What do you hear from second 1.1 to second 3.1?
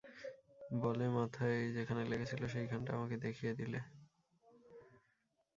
মাথায় যেখানে লেগেছিল সেইখানটা